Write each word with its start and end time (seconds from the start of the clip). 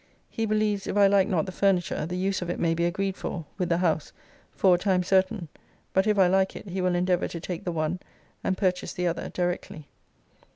He 0.31 0.47
believes, 0.47 0.87
if 0.87 0.97
I 0.97 1.05
like 1.05 1.27
not 1.27 1.45
the 1.45 1.51
furniture, 1.51 2.07
the 2.07 2.17
use 2.17 2.41
of 2.41 2.49
it 2.49 2.59
may 2.59 2.73
be 2.73 2.85
agreed 2.85 3.15
for, 3.15 3.45
with 3.59 3.69
the 3.69 3.77
house, 3.77 4.13
for 4.51 4.73
a 4.73 4.77
time 4.79 5.03
certain: 5.03 5.47
but, 5.93 6.07
if 6.07 6.17
I 6.17 6.25
like 6.25 6.55
it, 6.55 6.69
he 6.69 6.81
will 6.81 6.95
endeavour 6.95 7.27
to 7.27 7.39
take 7.39 7.65
the 7.65 7.71
one, 7.71 7.99
and 8.43 8.57
purchase 8.57 8.93
the 8.93 9.05
other, 9.05 9.29
directly. 9.29 9.85